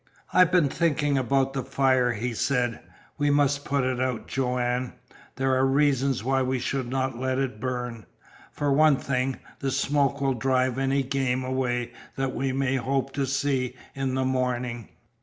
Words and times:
"I've 0.33 0.51
been 0.51 0.67
thinking 0.67 1.15
about 1.15 1.53
the 1.53 1.61
fire," 1.61 2.13
he 2.13 2.33
said. 2.33 2.79
"We 3.19 3.29
must 3.29 3.63
put 3.65 3.83
it 3.83 3.99
out, 4.01 4.25
Joanne. 4.27 4.93
There 5.35 5.53
are 5.55 5.63
reasons 5.63 6.23
why 6.23 6.41
we 6.41 6.57
should 6.57 6.89
not 6.89 7.19
let 7.19 7.37
it 7.37 7.59
burn. 7.59 8.07
For 8.51 8.73
one 8.73 8.97
thing, 8.97 9.37
the 9.59 9.69
smoke 9.69 10.19
will 10.19 10.33
drive 10.33 10.79
any 10.79 11.03
game 11.03 11.43
away 11.43 11.91
that 12.15 12.33
we 12.33 12.51
may 12.51 12.77
hope 12.77 13.13
to 13.13 13.27
see 13.27 13.75
in 13.93 14.15
the 14.15 14.25
morning." 14.25 14.89